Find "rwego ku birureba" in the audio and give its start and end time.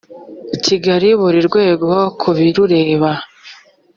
1.47-3.11